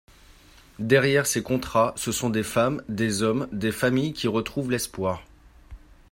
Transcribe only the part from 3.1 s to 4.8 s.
hommes, des familles qui retrouvent